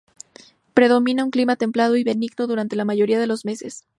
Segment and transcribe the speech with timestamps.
[0.73, 3.85] Predomina un clima templado y benigno durante la mayoría de los meses.